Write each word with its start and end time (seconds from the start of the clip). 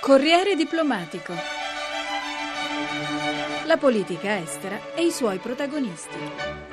Corriere 0.00 0.56
diplomatico. 0.56 1.34
La 3.70 3.76
politica 3.76 4.36
estera 4.36 4.96
e 4.96 5.06
i 5.06 5.12
suoi 5.12 5.38
protagonisti. 5.38 6.16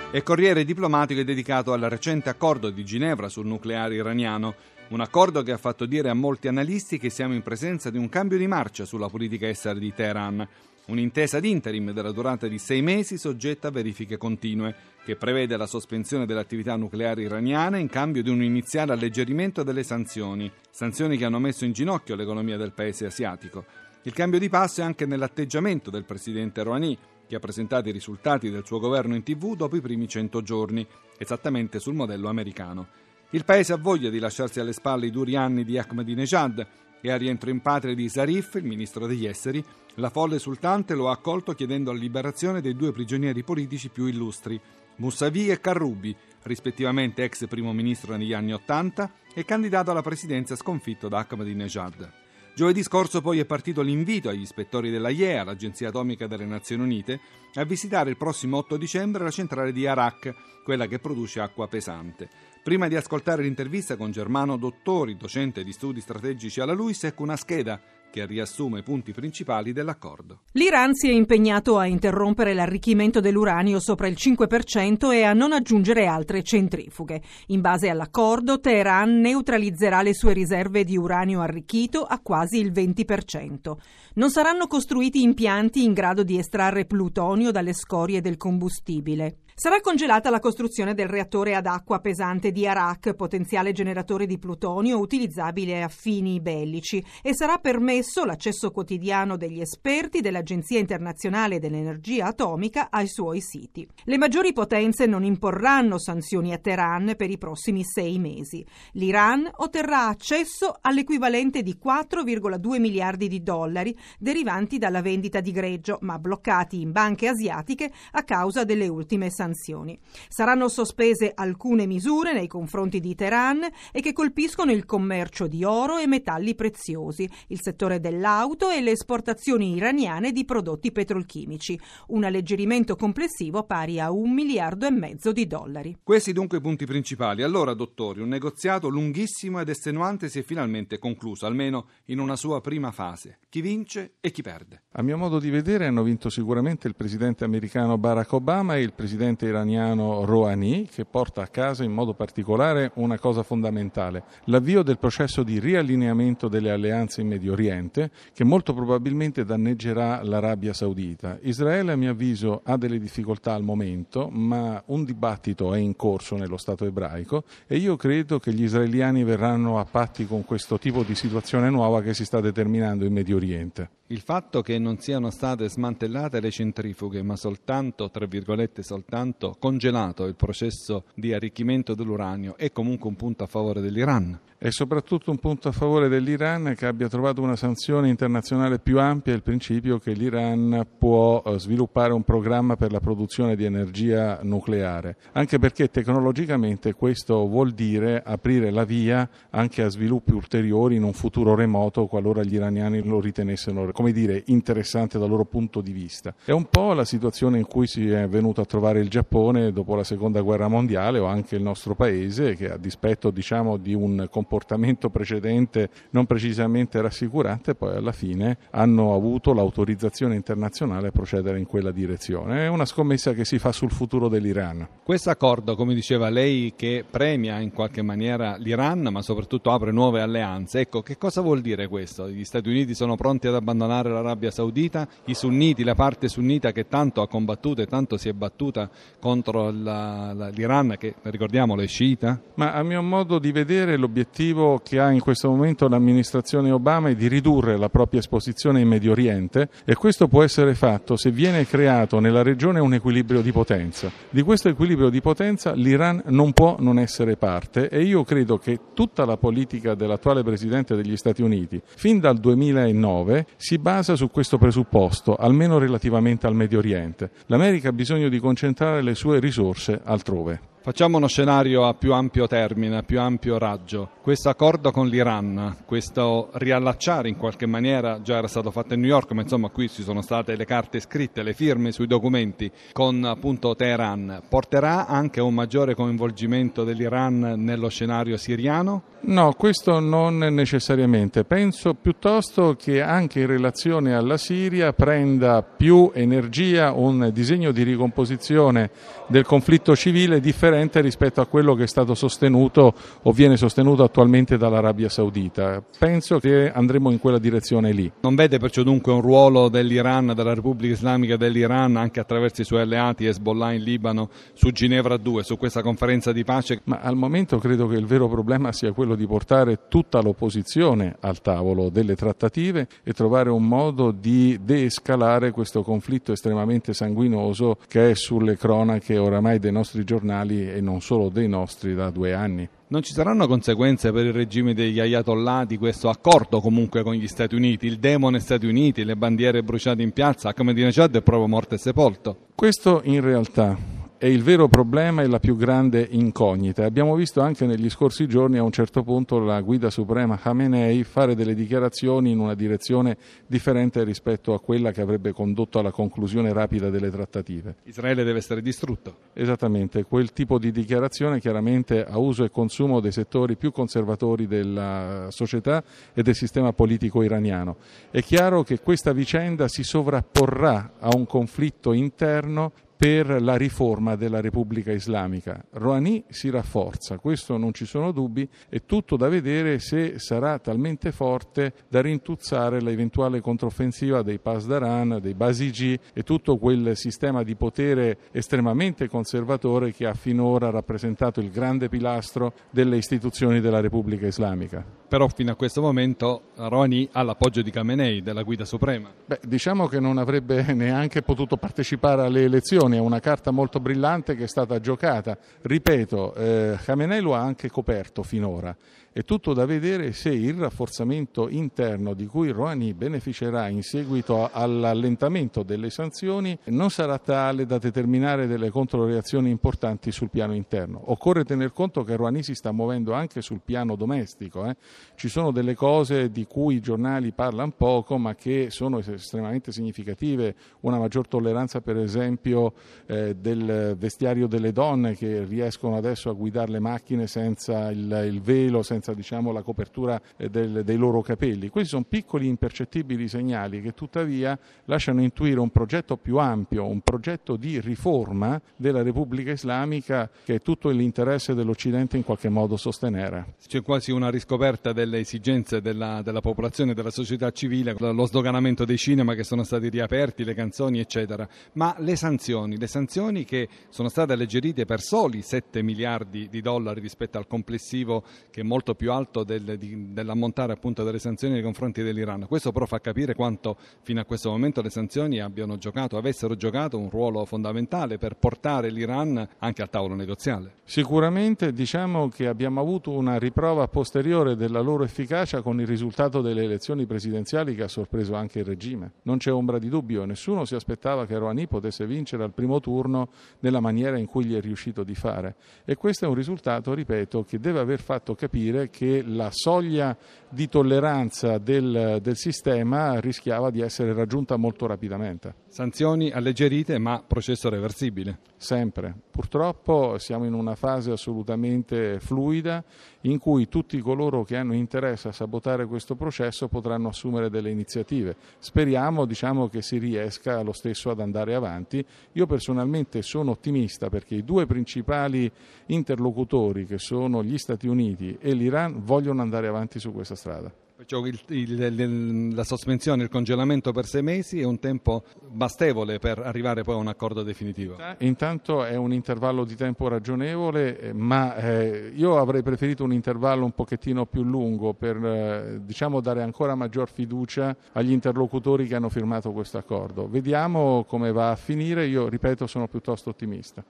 E 0.09 0.23
Corriere 0.23 0.65
diplomatico 0.65 1.19
è 1.19 1.23
dedicato 1.23 1.71
al 1.71 1.81
recente 1.81 2.29
accordo 2.29 2.71
di 2.71 2.83
Ginevra 2.83 3.29
sul 3.29 3.45
nucleare 3.45 3.93
iraniano. 3.93 4.55
Un 4.87 5.01
accordo 5.01 5.43
che 5.43 5.51
ha 5.51 5.57
fatto 5.57 5.85
dire 5.85 6.09
a 6.09 6.15
molti 6.15 6.47
analisti 6.47 6.97
che 6.97 7.11
siamo 7.11 7.35
in 7.35 7.43
presenza 7.43 7.91
di 7.91 7.99
un 7.99 8.09
cambio 8.09 8.39
di 8.39 8.47
marcia 8.47 8.83
sulla 8.83 9.09
politica 9.09 9.47
estera 9.47 9.77
di 9.77 9.93
Teheran. 9.93 10.47
Un'intesa 10.87 11.39
d'interim 11.39 11.91
della 11.91 12.11
durata 12.11 12.47
di 12.47 12.57
sei 12.57 12.81
mesi 12.81 13.19
soggetta 13.19 13.67
a 13.67 13.71
verifiche 13.71 14.17
continue, 14.17 14.73
che 15.05 15.17
prevede 15.17 15.55
la 15.55 15.67
sospensione 15.67 16.25
delle 16.25 16.39
attività 16.39 16.75
nucleari 16.77 17.21
iraniane 17.21 17.79
in 17.79 17.89
cambio 17.89 18.23
di 18.23 18.31
un 18.31 18.41
iniziale 18.41 18.93
alleggerimento 18.93 19.61
delle 19.61 19.83
sanzioni, 19.83 20.51
sanzioni 20.71 21.15
che 21.15 21.25
hanno 21.25 21.37
messo 21.37 21.63
in 21.63 21.73
ginocchio 21.73 22.15
l'economia 22.15 22.57
del 22.57 22.71
paese 22.71 23.05
asiatico. 23.05 23.85
Il 24.07 24.13
cambio 24.13 24.39
di 24.39 24.47
passo 24.47 24.79
è 24.79 24.85
anche 24.85 25.05
nell'atteggiamento 25.05 25.89
del 25.89 26.05
presidente 26.05 26.63
Rouhani, 26.63 26.97
che 27.27 27.35
ha 27.35 27.39
presentato 27.39 27.89
i 27.89 27.91
risultati 27.91 28.49
del 28.49 28.65
suo 28.65 28.79
governo 28.79 29.15
in 29.15 29.21
tv 29.21 29.53
dopo 29.53 29.75
i 29.75 29.81
primi 29.81 30.07
100 30.07 30.41
giorni, 30.43 30.87
esattamente 31.17 31.77
sul 31.79 31.93
modello 31.93 32.29
americano. 32.29 32.87
Il 33.31 33.43
paese 33.43 33.73
ha 33.73 33.77
voglia 33.77 34.09
di 34.09 34.19
lasciarsi 34.19 34.61
alle 34.61 34.71
spalle 34.71 35.07
i 35.07 35.11
duri 35.11 35.35
anni 35.35 35.65
di 35.65 35.77
Ahmadinejad 35.77 36.67
e 37.01 37.11
al 37.11 37.19
rientro 37.19 37.49
in 37.49 37.59
patria 37.59 37.93
di 37.93 38.07
Zarif, 38.07 38.53
il 38.53 38.63
ministro 38.63 39.07
degli 39.07 39.25
esteri, 39.25 39.61
la 39.95 40.09
folla 40.09 40.35
esultante 40.35 40.95
lo 40.95 41.09
ha 41.09 41.11
accolto 41.11 41.51
chiedendo 41.51 41.91
la 41.91 41.99
liberazione 41.99 42.61
dei 42.61 42.77
due 42.77 42.93
prigionieri 42.93 43.43
politici 43.43 43.89
più 43.89 44.05
illustri, 44.05 44.57
Mousavi 44.95 45.49
e 45.49 45.59
Carrubi, 45.59 46.15
rispettivamente 46.43 47.25
ex 47.25 47.45
primo 47.47 47.73
ministro 47.73 48.15
negli 48.15 48.31
anni 48.31 48.53
Ottanta 48.53 49.11
e 49.33 49.43
candidato 49.43 49.91
alla 49.91 50.01
presidenza 50.01 50.55
sconfitto 50.55 51.09
da 51.09 51.27
Ahmadinejad. 51.27 52.26
Giovedì 52.57 52.81
scorso 52.81 53.21
poi 53.21 53.37
è 53.37 53.45
partito 53.45 53.83
l'invito 53.83 54.29
agli 54.29 54.41
ispettori 54.41 54.89
della 54.89 55.09
IEA, 55.09 55.43
l'Agenzia 55.43 55.89
Atomica 55.89 56.25
delle 56.25 56.45
Nazioni 56.45 56.81
Unite, 56.81 57.19
a 57.53 57.63
visitare 57.65 58.09
il 58.09 58.17
prossimo 58.17 58.57
8 58.57 58.77
dicembre 58.77 59.23
la 59.23 59.29
centrale 59.29 59.71
di 59.71 59.85
Arak, 59.85 60.33
quella 60.63 60.87
che 60.87 60.97
produce 60.97 61.39
acqua 61.39 61.67
pesante. 61.67 62.27
Prima 62.63 62.87
di 62.87 62.95
ascoltare 62.95 63.43
l'intervista 63.43 63.95
con 63.95 64.09
Germano 64.09 64.57
Dottori, 64.57 65.15
docente 65.17 65.63
di 65.63 65.71
studi 65.71 66.01
strategici 66.01 66.59
alla 66.59 66.73
LUIS, 66.73 67.03
ecco 67.03 67.21
una 67.21 67.35
scheda 67.35 67.79
che 68.09 68.25
riassume 68.25 68.79
i 68.79 68.83
punti 68.83 69.11
principali 69.11 69.73
dell'accordo. 69.73 70.41
L'Iran 70.53 70.93
si 70.93 71.09
è 71.09 71.11
impegnato 71.11 71.77
a 71.77 71.85
interrompere 71.85 72.53
l'arricchimento 72.53 73.19
dell'uranio 73.19 73.79
sopra 73.79 74.07
il 74.07 74.17
5% 74.17 75.11
e 75.11 75.23
a 75.23 75.33
non 75.33 75.53
aggiungere 75.53 76.05
altre 76.05 76.43
centrifughe. 76.43 77.21
In 77.47 77.61
base 77.61 77.89
all'accordo, 77.89 78.59
Teheran 78.59 79.19
neutralizzerà 79.19 80.01
le 80.01 80.13
sue 80.13 80.33
riserve 80.33 80.83
di 80.83 80.97
uranio 80.97 81.41
arricchito 81.41 82.03
a 82.03 82.19
quasi 82.19 82.59
il 82.59 82.71
20%. 82.71 83.75
Non 84.15 84.31
saranno 84.31 84.67
costruiti 84.67 85.21
impianti 85.21 85.83
in 85.83 85.93
grado 85.93 86.23
di 86.23 86.37
estrarre 86.37 86.85
plutonio 86.85 87.51
dalle 87.51 87.73
scorie 87.73 88.21
del 88.21 88.37
combustibile. 88.37 89.37
Sarà 89.59 89.81
congelata 89.81 90.29
la 90.29 90.39
costruzione 90.39 90.93
del 90.93 91.07
reattore 91.07 91.55
ad 91.55 91.65
acqua 91.65 91.97
pesante 91.97 92.51
di 92.51 92.67
Arak, 92.67 93.15
potenziale 93.15 93.71
generatore 93.71 94.27
di 94.27 94.37
plutonio 94.37 94.99
utilizzabile 94.99 95.81
a 95.81 95.87
fini 95.87 96.39
bellici, 96.39 97.03
e 97.23 97.33
sarà 97.33 97.57
permesso 97.57 98.23
l'accesso 98.23 98.69
quotidiano 98.69 99.35
degli 99.35 99.59
esperti 99.59 100.21
dell'Agenzia 100.21 100.77
internazionale 100.77 101.57
dell'energia 101.57 102.27
atomica 102.27 102.89
ai 102.91 103.07
suoi 103.07 103.41
siti. 103.41 103.87
Le 104.03 104.17
maggiori 104.19 104.53
potenze 104.53 105.07
non 105.07 105.23
imporranno 105.23 105.97
sanzioni 105.97 106.53
a 106.53 106.59
Teheran 106.59 107.15
per 107.17 107.31
i 107.31 107.39
prossimi 107.39 107.83
sei 107.83 108.19
mesi. 108.19 108.63
L'Iran 108.91 109.49
otterrà 109.55 110.05
accesso 110.05 110.77
all'equivalente 110.81 111.63
di 111.63 111.79
4,2 111.83 112.79
miliardi 112.79 113.27
di 113.27 113.41
dollari 113.41 113.97
derivanti 114.19 114.77
dalla 114.77 115.01
vendita 115.01 115.39
di 115.39 115.51
greggio, 115.51 115.97
ma 116.01 116.19
bloccati 116.19 116.79
in 116.79 116.91
banche 116.91 117.27
asiatiche 117.27 117.91
a 118.11 118.21
causa 118.21 118.63
delle 118.63 118.87
ultime 118.87 119.31
sanzioni 119.31 119.45
sanzioni. 119.47 119.97
Saranno 120.27 120.67
sospese 120.67 121.31
alcune 121.33 121.85
misure 121.85 122.33
nei 122.33 122.47
confronti 122.47 122.99
di 122.99 123.15
Teheran 123.15 123.65
e 123.91 124.01
che 124.01 124.13
colpiscono 124.13 124.71
il 124.71 124.85
commercio 124.85 125.47
di 125.47 125.63
oro 125.63 125.97
e 125.97 126.07
metalli 126.07 126.55
preziosi, 126.55 127.29
il 127.47 127.61
settore 127.61 127.99
dell'auto 127.99 128.69
e 128.69 128.81
le 128.81 128.91
esportazioni 128.91 129.75
iraniane 129.75 130.31
di 130.31 130.43
prodotti 130.43 130.91
petrolchimici, 130.91 131.79
un 132.07 132.23
alleggerimento 132.23 132.95
complessivo 132.95 133.63
pari 133.63 133.99
a 133.99 134.11
un 134.11 134.33
miliardo 134.33 134.85
e 134.85 134.91
mezzo 134.91 135.31
di 135.31 135.47
dollari. 135.47 135.97
Questi 136.03 136.33
dunque 136.33 136.57
i 136.57 136.61
punti 136.61 136.85
principali. 136.85 137.43
Allora, 137.43 137.73
dottori, 137.73 138.21
un 138.21 138.27
negoziato 138.27 138.89
lunghissimo 138.89 139.59
ed 139.59 139.69
estenuante 139.69 140.29
si 140.29 140.39
è 140.39 140.43
finalmente 140.43 140.99
concluso, 140.99 141.45
almeno 141.45 141.87
in 142.05 142.19
una 142.19 142.35
sua 142.35 142.59
prima 142.61 142.91
fase. 142.91 143.39
Chi 143.49 143.61
vince 143.61 144.15
e 144.19 144.31
chi 144.31 144.41
perde? 144.41 144.83
A 144.93 145.01
mio 145.01 145.17
modo 145.17 145.39
di 145.39 145.49
vedere 145.49 145.85
hanno 145.85 146.03
vinto 146.03 146.29
sicuramente 146.29 146.87
il 146.87 146.95
presidente 146.95 147.43
americano 147.43 147.97
Barack 147.97 148.33
Obama 148.33 148.75
e 148.75 148.81
il 148.81 148.93
presidente 148.93 149.36
presidente 149.37 149.45
iraniano 149.45 150.25
Rouhani 150.25 150.89
che 150.91 151.05
porta 151.05 151.43
a 151.43 151.47
casa 151.47 151.83
in 151.83 151.91
modo 151.91 152.13
particolare 152.13 152.91
una 152.95 153.19
cosa 153.19 153.43
fondamentale, 153.43 154.23
l'avvio 154.45 154.81
del 154.81 154.97
processo 154.97 155.43
di 155.43 155.59
riallineamento 155.59 156.47
delle 156.47 156.71
alleanze 156.71 157.21
in 157.21 157.27
Medio 157.27 157.53
Oriente 157.53 158.09
che 158.33 158.43
molto 158.43 158.73
probabilmente 158.73 159.45
danneggerà 159.45 160.23
l'Arabia 160.23 160.73
Saudita. 160.73 161.37
Israele 161.41 161.91
a 161.91 161.95
mio 161.95 162.11
avviso 162.11 162.61
ha 162.63 162.75
delle 162.77 162.99
difficoltà 162.99 163.53
al 163.53 163.63
momento, 163.63 164.29
ma 164.29 164.81
un 164.87 165.05
dibattito 165.05 165.73
è 165.73 165.77
in 165.77 165.95
corso 165.95 166.35
nello 166.35 166.57
Stato 166.57 166.85
ebraico 166.85 167.43
e 167.67 167.77
io 167.77 167.95
credo 167.95 168.39
che 168.39 168.51
gli 168.51 168.63
israeliani 168.63 169.23
verranno 169.23 169.79
a 169.79 169.85
patti 169.85 170.25
con 170.25 170.43
questo 170.43 170.79
tipo 170.79 171.03
di 171.03 171.15
situazione 171.15 171.69
nuova 171.69 172.01
che 172.01 172.13
si 172.13 172.25
sta 172.25 172.41
determinando 172.41 173.05
in 173.05 173.13
Medio 173.13 173.35
Oriente. 173.35 173.96
Il 174.09 174.21
fatto 174.21 174.61
che 174.61 174.79
non 174.79 174.99
siano 174.99 175.29
state 175.31 175.67
smantellate 175.67 176.39
le 176.39 176.49
centrifughe, 176.49 177.21
ma 177.23 177.35
soltanto, 177.35 178.09
tra 178.09 178.25
virgolette, 178.25 178.81
soltanto 178.81 179.57
congelato 179.59 180.23
il 180.23 180.35
processo 180.35 181.03
di 181.13 181.33
arricchimento 181.33 181.93
dell'uranio 181.93 182.55
è 182.55 182.71
comunque 182.71 183.09
un 183.09 183.17
punto 183.17 183.43
a 183.43 183.47
favore 183.47 183.81
dell'Iran. 183.81 184.39
È 184.59 184.71
soprattutto 184.71 185.29
un 185.29 185.37
punto 185.37 185.67
a 185.67 185.71
favore 185.71 186.07
dell'Iran 186.07 186.73
che 186.75 186.87
abbia 186.87 187.07
trovato 187.09 187.43
una 187.43 187.55
sanzione 187.55 188.09
internazionale 188.09 188.79
più 188.79 188.97
ampia 188.97 189.35
il 189.35 189.43
principio 189.43 189.99
che 189.99 190.13
l'Iran 190.13 190.87
può 190.97 191.43
eh, 191.45 191.59
sviluppare 191.59 192.11
un 192.11 192.23
programma 192.23 192.75
per 192.75 192.91
la 192.91 192.99
produzione 192.99 193.55
di 193.55 193.65
energia 193.65 194.39
nucleare, 194.41 195.17
anche 195.33 195.59
perché 195.59 195.89
tecnologicamente 195.89 196.93
questo 196.93 197.45
vuol 197.45 197.73
dire 197.73 198.23
aprire 198.25 198.71
la 198.71 198.83
via 198.83 199.29
anche 199.51 199.83
a 199.83 199.89
sviluppi 199.89 200.31
ulteriori 200.31 200.95
in 200.95 201.03
un 201.03 201.13
futuro 201.13 201.53
remoto 201.53 202.07
qualora 202.07 202.41
gli 202.41 202.55
iraniani 202.55 203.03
lo 203.03 203.19
ritenessero 203.19 203.85
come 203.97 204.11
dire, 204.11 204.43
interessante 204.45 205.17
dal 205.17 205.27
loro 205.27 205.45
punto 205.45 205.81
di 205.81 205.91
vista. 205.91 206.31
È 206.45 206.51
un 206.51 206.65
po' 206.69 206.93
la 206.93 207.03
situazione 207.03 207.57
in 207.57 207.65
cui 207.65 207.87
si 207.87 208.07
è 208.07 208.27
venuto 208.27 208.61
a 208.61 208.65
trovare 208.65 208.99
il 208.99 209.09
Giappone 209.09 209.71
dopo 209.71 209.95
la 209.95 210.03
seconda 210.03 210.39
guerra 210.41 210.67
mondiale 210.67 211.17
o 211.17 211.25
anche 211.25 211.55
il 211.55 211.63
nostro 211.63 211.95
paese 211.95 212.55
che 212.55 212.69
a 212.69 212.77
dispetto 212.77 213.31
diciamo, 213.31 213.75
di 213.77 213.95
un 213.95 214.27
comportamento 214.29 215.09
precedente 215.09 215.89
non 216.11 216.27
precisamente 216.27 217.01
rassicurante 217.01 217.73
poi 217.73 217.95
alla 217.95 218.11
fine 218.11 218.59
hanno 218.69 219.15
avuto 219.15 219.51
l'autorizzazione 219.51 220.35
internazionale 220.35 221.07
a 221.07 221.11
procedere 221.11 221.57
in 221.57 221.65
quella 221.65 221.89
direzione. 221.89 222.65
È 222.65 222.67
una 222.67 222.85
scommessa 222.85 223.33
che 223.33 223.45
si 223.45 223.57
fa 223.57 223.71
sul 223.71 223.89
futuro 223.89 224.27
dell'Iran. 224.27 224.87
Questo 225.01 225.31
accordo, 225.31 225.75
come 225.75 225.95
diceva 225.95 226.29
lei, 226.29 226.73
che 226.75 227.03
premia 227.09 227.57
in 227.61 227.71
qualche 227.71 228.03
maniera 228.03 228.57
l'Iran 228.57 229.09
ma 229.11 229.23
soprattutto 229.23 229.71
apre 229.71 229.91
nuove 229.91 230.21
alleanze, 230.21 230.81
ecco 230.81 231.01
che 231.01 231.17
cosa 231.17 231.41
vuol 231.41 231.61
dire 231.61 231.87
questo? 231.87 232.29
Gli 232.29 232.45
Stati 232.45 232.69
Uniti 232.69 232.93
sono 232.93 233.15
pronti 233.15 233.47
ad 233.47 233.55
abbandonare 233.55 233.85
abbandonare 233.87 234.09
l'Arabia 234.09 234.51
Saudita, 234.51 235.07
i 235.25 235.33
sunniti, 235.33 235.83
la 235.83 235.95
parte 235.95 236.27
sunnita 236.27 236.71
che 236.71 236.87
tanto 236.87 237.21
ha 237.21 237.27
combattuto 237.27 237.81
e 237.81 237.87
tanto 237.87 238.17
si 238.17 238.29
è 238.29 238.33
battuta 238.33 238.89
contro 239.19 239.71
la, 239.71 240.33
la, 240.33 240.49
l'Iran, 240.49 240.95
che 240.99 241.15
ricordiamolo 241.23 241.81
è 241.81 241.87
sciita? 241.87 242.39
Ma 242.55 242.73
a 242.73 242.83
mio 242.83 243.01
modo 243.01 243.39
di 243.39 243.51
vedere 243.51 243.97
l'obiettivo 243.97 244.79
che 244.83 244.99
ha 244.99 245.11
in 245.11 245.21
questo 245.21 245.49
momento 245.49 245.87
l'amministrazione 245.87 246.71
Obama 246.71 247.09
è 247.09 247.15
di 247.15 247.27
ridurre 247.27 247.77
la 247.77 247.89
propria 247.89 248.19
esposizione 248.19 248.81
in 248.81 248.87
Medio 248.87 249.11
Oriente 249.11 249.69
e 249.85 249.95
questo 249.95 250.27
può 250.27 250.43
essere 250.43 250.75
fatto 250.75 251.15
se 251.15 251.31
viene 251.31 251.65
creato 251.65 252.19
nella 252.19 252.43
regione 252.43 252.79
un 252.79 252.93
equilibrio 252.93 253.41
di 253.41 253.51
potenza. 253.51 254.11
Di 254.29 254.41
questo 254.41 254.69
equilibrio 254.69 255.09
di 255.09 255.21
potenza 255.21 255.73
l'Iran 255.73 256.21
non 256.27 256.51
può 256.51 256.75
non 256.79 256.99
essere 256.99 257.37
parte 257.37 257.89
e 257.89 258.03
io 258.03 258.23
credo 258.23 258.57
che 258.57 258.79
tutta 258.93 259.25
la 259.25 259.37
politica 259.37 259.95
dell'attuale 259.95 260.43
Presidente 260.43 260.95
degli 260.95 261.15
Stati 261.15 261.41
Uniti 261.41 261.81
fin 261.83 262.19
dal 262.19 262.37
2009 262.37 263.45
si 263.55 263.76
basa 263.77 264.15
su 264.15 264.29
questo 264.29 264.57
presupposto, 264.57 265.35
almeno 265.35 265.77
relativamente 265.77 266.47
al 266.47 266.55
Medio 266.55 266.79
Oriente. 266.79 267.31
L'America 267.47 267.89
ha 267.89 267.93
bisogno 267.93 268.29
di 268.29 268.39
concentrare 268.39 269.01
le 269.01 269.15
sue 269.15 269.39
risorse 269.39 269.99
altrove. 270.03 270.75
Facciamo 270.79 271.17
uno 271.17 271.27
scenario 271.27 271.85
a 271.85 271.93
più 271.95 272.13
ampio 272.13 272.47
termine, 272.47 272.97
a 272.97 273.03
più 273.03 273.19
ampio 273.19 273.57
raggio. 273.57 274.11
Questo 274.21 274.47
accordo 274.47 274.91
con 274.91 275.07
l'Iran, 275.07 275.77
questo 275.85 276.49
riallacciare 276.53 277.27
in 277.27 277.35
qualche 277.35 277.65
maniera, 277.65 278.21
già 278.21 278.37
era 278.37 278.47
stato 278.47 278.71
fatto 278.71 278.93
a 278.93 278.97
New 278.97 279.09
York, 279.09 279.31
ma 279.31 279.41
insomma 279.41 279.67
qui 279.67 279.89
ci 279.89 280.01
sono 280.01 280.21
state 280.21 280.55
le 280.55 280.63
carte 280.63 281.01
scritte, 281.01 281.43
le 281.43 281.53
firme 281.53 281.91
sui 281.91 282.07
documenti 282.07 282.71
con 282.93 283.21
appunto 283.25 283.75
Teheran, 283.75 284.43
porterà 284.47 285.07
anche 285.07 285.41
a 285.41 285.43
un 285.43 285.53
maggiore 285.53 285.93
coinvolgimento 285.93 286.85
dell'Iran 286.85 287.55
nello 287.57 287.89
scenario 287.89 288.37
siriano? 288.37 289.15
No, 289.19 289.53
questo 289.57 289.99
non 289.99 290.37
necessariamente. 290.37 291.43
Penso 291.43 291.95
piuttosto 291.95 292.75
che 292.79 293.01
anche 293.01 293.41
in 293.41 293.47
relazione 293.47 294.13
alla 294.13 294.37
Siria 294.37 294.93
prenda 294.93 295.63
più 295.63 296.11
energia 296.13 296.91
un 296.91 297.31
disegno 297.33 297.71
di 297.71 297.83
ricomposizione 297.83 298.91
del 299.27 299.43
conflitto 299.43 299.95
civile 299.95 300.39
differente 300.39 300.76
differente 300.77 301.01
rispetto 301.01 301.41
a 301.41 301.47
quello 301.47 301.73
che 301.73 301.83
è 301.83 301.87
stato 301.87 302.13
sostenuto 302.13 302.93
o 303.23 303.31
viene 303.31 303.57
sostenuto 303.57 304.03
attualmente 304.03 304.57
dall'Arabia 304.57 305.09
Saudita. 305.09 305.83
Penso 305.97 306.39
che 306.39 306.71
andremo 306.71 307.09
in 307.11 307.19
quella 307.19 307.39
direzione 307.39 307.91
lì. 307.91 308.11
Non 308.21 308.35
vede 308.35 308.59
perciò 308.59 308.83
dunque 308.83 309.11
un 309.11 309.21
ruolo 309.21 309.69
dell'Iran, 309.69 310.33
della 310.35 310.53
Repubblica 310.53 310.93
Islamica 310.93 311.35
dell'Iran, 311.35 311.95
anche 311.95 312.19
attraverso 312.19 312.61
i 312.61 312.65
suoi 312.65 312.81
alleati 312.81 313.25
Hezbollah 313.25 313.73
in 313.73 313.83
Libano, 313.83 314.29
su 314.53 314.71
Ginevra 314.71 315.17
2, 315.17 315.43
su 315.43 315.57
questa 315.57 315.81
conferenza 315.81 316.31
di 316.31 316.43
pace? 316.43 316.81
Ma 316.85 316.99
al 317.01 317.15
momento 317.15 317.57
credo 317.57 317.87
che 317.87 317.95
il 317.95 318.05
vero 318.05 318.27
problema 318.27 318.71
sia 318.71 318.91
quello 318.91 319.15
di 319.15 319.25
portare 319.25 319.87
tutta 319.87 320.21
l'opposizione 320.21 321.15
al 321.21 321.41
tavolo 321.41 321.89
delle 321.89 322.15
trattative 322.15 322.87
e 323.03 323.13
trovare 323.13 323.49
un 323.49 323.67
modo 323.67 324.11
di 324.11 324.59
deescalare 324.61 325.51
questo 325.51 325.81
conflitto 325.81 326.31
estremamente 326.31 326.93
sanguinoso 326.93 327.77
che 327.87 328.11
è 328.11 328.13
sulle 328.13 328.57
cronache 328.57 329.17
oramai 329.17 329.59
dei 329.59 329.71
nostri 329.71 330.03
giornali 330.03 330.56
e 330.61 330.81
non 330.81 331.01
solo 331.01 331.29
dei 331.29 331.47
nostri 331.47 331.93
da 331.93 332.09
due 332.09 332.33
anni. 332.33 332.67
Non 332.89 333.01
ci 333.01 333.13
saranno 333.13 333.47
conseguenze 333.47 334.11
per 334.11 334.25
il 334.25 334.33
regime 334.33 334.73
degli 334.73 334.99
Ayatollah 334.99 335.65
di 335.65 335.77
questo 335.77 336.09
accordo 336.09 336.61
comunque 336.61 337.03
con 337.03 337.13
gli 337.13 337.27
Stati 337.27 337.55
Uniti, 337.55 337.85
il 337.85 337.99
demone 337.99 338.39
Stati 338.39 338.65
Uniti, 338.65 339.03
le 339.03 339.15
bandiere 339.15 339.63
bruciate 339.63 340.01
in 340.01 340.11
piazza, 340.11 340.53
Ahmadinejad 340.55 341.17
è 341.17 341.21
proprio 341.21 341.47
morto 341.47 341.75
e 341.75 341.77
sepolto? 341.77 342.37
Questo 342.55 343.01
in 343.03 343.21
realtà 343.21 343.96
è 344.19 344.25
il 344.25 344.41
vero 344.41 344.67
problema 344.67 345.21
e 345.21 345.27
la 345.27 345.39
più 345.39 345.55
grande 345.55 346.05
incognita. 346.09 346.83
Abbiamo 346.83 347.13
visto 347.13 347.39
anche 347.41 347.67
negli 347.67 347.87
scorsi 347.87 348.27
giorni 348.27 348.57
a 348.57 348.63
un 348.63 348.71
certo 348.71 349.03
punto 349.03 349.37
la 349.37 349.61
guida 349.61 349.91
suprema 349.91 350.37
Khamenei 350.37 351.03
fare 351.03 351.35
delle 351.35 351.53
dichiarazioni 351.53 352.31
in 352.31 352.39
una 352.39 352.55
direzione 352.55 353.15
differente 353.45 354.03
rispetto 354.03 354.55
a 354.55 354.59
quella 354.59 354.91
che 354.91 355.01
avrebbe 355.01 355.33
condotto 355.33 355.77
alla 355.77 355.91
conclusione 355.91 356.51
rapida 356.51 356.89
delle 356.89 357.11
trattative. 357.11 357.75
Israele 357.83 358.23
deve 358.23 358.39
essere 358.39 358.63
distrutto. 358.63 359.17
Esattamente, 359.33 360.03
quel 360.03 360.33
tipo 360.33 360.57
di 360.57 360.71
dichiarazione 360.71 361.39
chiaramente 361.39 362.03
a 362.03 362.17
uso 362.17 362.43
e 362.43 362.49
consumo 362.49 362.99
dei 362.99 363.11
settori 363.11 363.55
più 363.55 363.71
conservatori 363.71 364.47
della 364.47 365.27
società 365.29 365.83
e 366.15 366.23
del 366.23 366.33
sistema 366.33 366.73
politico 366.73 367.21
iraniano. 367.21 367.75
È 368.09 368.23
chiaro 368.23 368.63
che 368.63 368.79
questa 368.79 369.13
vicenda 369.13 369.67
si 369.67 369.83
sovrapporrà 369.83 370.93
a 370.99 371.09
un 371.15 371.27
conflitto 371.27 371.93
interno 371.93 372.71
per 372.97 373.43
la 373.43 373.55
riforma 373.55 374.15
della 374.15 374.41
Repubblica 374.41 374.91
Islamica. 374.91 375.63
Rouhani 375.73 376.23
si 376.29 376.49
rafforza, 376.49 377.19
questo 377.19 377.55
non 377.55 377.71
ci 377.71 377.85
sono 377.85 378.11
dubbi, 378.11 378.49
è 378.67 378.81
tutto 378.85 379.15
da 379.15 379.29
vedere 379.29 379.77
se 379.77 380.17
sarà 380.17 380.57
talmente 380.57 381.11
forte 381.11 381.73
da 381.87 382.01
rintuzzare 382.01 382.81
l'eventuale 382.81 383.39
controffensiva 383.39 384.23
dei 384.23 384.39
Pasdaran, 384.39 385.19
dei 385.21 385.35
Basigi 385.35 385.97
e 386.11 386.23
tutto 386.23 386.57
quel 386.57 386.97
sistema 386.97 387.43
di 387.43 387.55
potere 387.55 388.17
estremamente 388.31 389.07
conservatore 389.07 389.93
che 389.93 390.07
ha 390.07 390.15
finora 390.15 390.71
rappresentato 390.71 391.39
il 391.39 391.51
grande 391.51 391.89
pilastro 391.89 392.53
delle 392.71 392.97
istituzioni 392.97 393.61
della 393.61 393.79
Repubblica 393.79 394.25
Islamica. 394.25 394.83
Però 395.07 395.27
fino 395.27 395.51
a 395.51 395.55
questo 395.55 395.81
momento 395.81 396.47
Rouhani 396.55 397.07
ha 397.11 397.21
l'appoggio 397.21 397.61
di 397.61 397.69
Khamenei, 397.69 398.21
della 398.21 398.41
guida 398.41 398.65
suprema. 398.65 399.09
Beh, 399.25 399.39
diciamo 399.47 399.87
che 399.87 399.99
non 399.99 400.17
avrebbe 400.17 400.73
neanche 400.73 401.21
potuto 401.21 401.57
partecipare 401.57 402.23
alle 402.23 402.43
elezioni 402.43 402.85
è 402.93 402.99
una 402.99 403.19
carta 403.19 403.51
molto 403.51 403.79
brillante 403.79 404.35
che 404.35 404.43
è 404.43 404.47
stata 404.47 404.79
giocata. 404.79 405.37
Ripeto, 405.61 406.33
eh, 406.35 406.77
Khamenei 406.83 407.21
lo 407.21 407.35
ha 407.35 407.39
anche 407.39 407.69
coperto 407.69 408.23
finora. 408.23 408.75
È 409.17 409.23
tutto 409.23 409.53
da 409.53 409.65
vedere 409.65 410.11
se 410.11 410.29
il 410.29 410.53
rafforzamento 410.53 411.49
interno 411.49 412.13
di 412.13 412.27
cui 412.27 412.51
Rouhani 412.51 412.93
beneficerà 412.93 413.67
in 413.67 413.81
seguito 413.81 414.47
all'allentamento 414.51 415.63
delle 415.63 415.89
sanzioni 415.89 416.55
non 416.65 416.91
sarà 416.91 417.17
tale 417.17 417.65
da 417.65 417.79
determinare 417.79 418.45
delle 418.45 418.69
controreazioni 418.69 419.49
importanti 419.49 420.11
sul 420.11 420.29
piano 420.29 420.53
interno. 420.53 421.01
Occorre 421.05 421.45
tener 421.45 421.73
conto 421.73 422.03
che 422.03 422.15
Rouhani 422.15 422.43
si 422.43 422.53
sta 422.53 422.71
muovendo 422.71 423.13
anche 423.13 423.41
sul 423.41 423.61
piano 423.65 423.95
domestico. 423.95 424.67
Eh. 424.67 424.75
Ci 425.15 425.29
sono 425.29 425.49
delle 425.49 425.73
cose 425.73 426.29
di 426.29 426.45
cui 426.45 426.75
i 426.75 426.79
giornali 426.79 427.31
parlano 427.31 427.71
poco 427.75 428.19
ma 428.19 428.35
che 428.35 428.67
sono 428.69 428.99
estremamente 428.99 429.71
significative. 429.71 430.53
Una 430.81 430.99
maggior 430.99 431.27
tolleranza 431.27 431.81
per 431.81 431.97
esempio 431.97 432.73
eh, 433.05 433.35
del 433.35 433.95
vestiario 433.97 434.47
delle 434.47 434.71
donne 434.71 435.15
che 435.15 435.43
riescono 435.43 435.95
adesso 435.95 436.29
a 436.29 436.33
guidare 436.33 436.71
le 436.71 436.79
macchine 436.79 437.27
senza 437.27 437.89
il, 437.89 438.25
il 438.27 438.41
velo, 438.41 438.83
senza 438.83 439.13
diciamo, 439.13 439.51
la 439.51 439.61
copertura 439.61 440.19
eh, 440.37 440.49
del, 440.49 440.83
dei 440.83 440.97
loro 440.97 441.21
capelli. 441.21 441.69
Questi 441.69 441.89
sono 441.89 442.05
piccoli 442.07 442.47
impercettibili 442.47 443.27
segnali 443.27 443.81
che 443.81 443.93
tuttavia 443.93 444.57
lasciano 444.85 445.21
intuire 445.21 445.59
un 445.59 445.69
progetto 445.69 446.17
più 446.17 446.37
ampio, 446.37 446.85
un 446.85 447.01
progetto 447.01 447.55
di 447.55 447.79
riforma 447.79 448.59
della 448.75 449.01
Repubblica 449.01 449.51
Islamica 449.51 450.29
che 450.43 450.55
è 450.55 450.59
tutto 450.59 450.89
l'interesse 450.89 451.53
dell'Occidente 451.53 452.17
in 452.17 452.23
qualche 452.23 452.49
modo 452.49 452.77
sostenere. 452.77 453.55
C'è 453.65 453.81
quasi 453.81 454.11
una 454.11 454.29
riscoperta 454.29 454.91
delle 454.93 455.19
esigenze 455.19 455.81
della, 455.81 456.21
della 456.21 456.41
popolazione, 456.41 456.93
della 456.93 457.11
società 457.11 457.51
civile, 457.51 457.95
lo 457.97 458.25
sdoganamento 458.25 458.85
dei 458.85 458.97
cinema 458.97 459.33
che 459.33 459.43
sono 459.43 459.63
stati 459.63 459.89
riaperti, 459.89 460.43
le 460.43 460.53
canzoni 460.53 460.99
eccetera, 460.99 461.47
ma 461.73 461.95
le 461.99 462.15
sanzioni, 462.15 462.66
le 462.75 462.87
sanzioni 462.87 463.45
che 463.45 463.69
sono 463.89 464.09
state 464.09 464.33
alleggerite 464.33 464.85
per 464.85 464.99
soli 464.99 465.41
7 465.41 465.81
miliardi 465.81 466.49
di 466.49 466.61
dollari 466.61 466.99
rispetto 466.99 467.37
al 467.37 467.47
complessivo 467.47 468.23
che 468.49 468.61
è 468.61 468.63
molto 468.63 468.95
più 468.95 469.11
alto 469.11 469.43
del, 469.43 469.77
di, 469.77 470.11
dell'ammontare 470.11 470.73
appunto 470.73 471.03
delle 471.03 471.19
sanzioni 471.19 471.53
nei 471.53 471.63
confronti 471.63 472.03
dell'Iran. 472.03 472.45
Questo 472.47 472.71
però 472.71 472.85
fa 472.85 472.99
capire 472.99 473.33
quanto 473.33 473.77
fino 474.01 474.19
a 474.19 474.25
questo 474.25 474.49
momento 474.49 474.81
le 474.81 474.89
sanzioni 474.89 475.39
abbiano 475.39 475.77
giocato, 475.77 476.17
avessero 476.17 476.55
giocato 476.55 476.97
un 476.97 477.09
ruolo 477.09 477.45
fondamentale 477.45 478.17
per 478.17 478.35
portare 478.35 478.89
l'Iran 478.89 479.47
anche 479.59 479.81
al 479.81 479.89
tavolo 479.89 480.15
negoziale. 480.15 480.73
Sicuramente 480.83 481.71
diciamo 481.71 482.29
che 482.29 482.47
abbiamo 482.47 482.81
avuto 482.81 483.11
una 483.11 483.37
riprova 483.37 483.87
posteriore 483.87 484.55
della 484.55 484.81
loro 484.81 485.03
efficacia 485.03 485.61
con 485.61 485.79
il 485.79 485.87
risultato 485.87 486.41
delle 486.41 486.63
elezioni 486.63 487.05
presidenziali 487.05 487.75
che 487.75 487.83
ha 487.83 487.87
sorpreso 487.87 488.35
anche 488.35 488.59
il 488.59 488.65
regime. 488.65 489.11
Non 489.23 489.37
c'è 489.37 489.51
ombra 489.51 489.79
di 489.79 489.89
dubbio, 489.89 490.25
nessuno 490.25 490.65
si 490.65 490.75
aspettava 490.75 491.25
che 491.25 491.37
Rouhani 491.37 491.67
potesse 491.67 492.05
vincere 492.05 492.43
al 492.43 492.53
primo 492.57 492.79
turno 492.79 493.29
nella 493.59 493.79
maniera 493.79 494.17
in 494.17 494.25
cui 494.25 494.45
gli 494.45 494.55
è 494.55 494.61
riuscito 494.61 495.03
di 495.03 495.13
fare 495.13 495.55
e 495.85 495.93
questo 495.95 496.25
è 496.25 496.27
un 496.27 496.33
risultato, 496.33 496.95
ripeto, 496.95 497.43
che 497.43 497.59
deve 497.59 497.79
aver 497.79 497.99
fatto 497.99 498.33
capire 498.33 498.89
che 498.89 499.21
la 499.23 499.49
soglia 499.51 500.17
di 500.49 500.67
tolleranza 500.67 501.59
del, 501.59 502.17
del 502.19 502.35
sistema 502.35 503.19
rischiava 503.19 503.69
di 503.69 503.81
essere 503.81 504.13
raggiunta 504.13 504.57
molto 504.57 504.87
rapidamente. 504.87 505.65
Sanzioni 505.67 506.31
alleggerite 506.31 506.97
ma 506.97 507.23
processo 507.25 507.69
reversibile. 507.69 508.39
Sempre. 508.55 509.13
Purtroppo 509.29 510.17
siamo 510.17 510.45
in 510.45 510.53
una 510.53 510.73
fase 510.73 511.11
assolutamente 511.11 512.19
fluida 512.19 512.83
in 513.21 513.37
cui 513.37 513.67
tutti 513.67 513.99
coloro 513.99 514.43
che 514.43 514.57
hanno 514.57 514.73
interesse 514.73 515.27
a 515.27 515.31
sabotare 515.31 515.85
questo 515.85 516.15
processo 516.15 516.67
potranno 516.67 517.09
assumere 517.09 517.51
delle 517.51 517.69
iniziative. 517.69 518.35
Speriamo 518.57 519.25
diciamo, 519.25 519.67
che 519.67 519.83
si 519.83 519.99
riesca 519.99 520.63
lo 520.63 520.71
stesso 520.71 521.11
ad 521.11 521.19
andare 521.19 521.53
avanti. 521.53 522.03
Io 522.31 522.46
personalmente 522.47 523.21
sono 523.21 523.51
ottimista 523.51 524.09
perché 524.09 524.35
i 524.35 524.43
due 524.43 524.65
principali 524.65 525.51
interlocutori 525.87 526.85
che 526.85 526.97
sono 526.97 527.43
gli 527.43 527.57
Stati 527.57 527.87
Uniti 527.87 528.37
e 528.39 528.53
l'Iran 528.53 529.03
vogliono 529.03 529.41
andare 529.41 529.67
avanti 529.67 529.99
su 529.99 530.11
questa 530.11 530.35
strada. 530.35 530.86
Il, 531.09 531.39
il, 531.47 532.53
la 532.53 532.63
sospensione, 532.65 533.23
il 533.23 533.29
congelamento 533.29 533.93
per 533.93 534.05
sei 534.05 534.21
mesi 534.21 534.59
è 534.59 534.65
un 534.65 534.77
tempo 534.77 535.23
bastevole 535.49 536.19
per 536.19 536.39
arrivare 536.39 536.83
poi 536.83 536.95
a 536.95 536.97
un 536.97 537.07
accordo 537.07 537.43
definitivo. 537.43 537.95
Intanto 538.19 538.83
è 538.83 538.95
un 538.95 539.13
intervallo 539.13 539.63
di 539.63 539.75
tempo 539.75 540.09
ragionevole, 540.09 540.99
eh, 540.99 541.13
ma 541.13 541.55
eh, 541.55 542.11
io 542.13 542.37
avrei 542.37 542.61
preferito 542.61 543.05
un 543.05 543.13
intervallo 543.13 543.63
un 543.63 543.71
pochettino 543.71 544.25
più 544.25 544.43
lungo 544.43 544.93
per 544.93 545.15
eh, 545.15 545.79
diciamo, 545.81 546.19
dare 546.19 546.41
ancora 546.41 546.75
maggior 546.75 547.09
fiducia 547.09 547.73
agli 547.93 548.11
interlocutori 548.11 548.85
che 548.85 548.95
hanno 548.95 549.09
firmato 549.09 549.53
questo 549.53 549.77
accordo. 549.77 550.27
Vediamo 550.27 551.05
come 551.07 551.31
va 551.31 551.51
a 551.51 551.55
finire, 551.55 552.05
io 552.05 552.27
ripeto 552.27 552.67
sono 552.67 552.89
piuttosto 552.89 553.29
ottimista. 553.29 553.81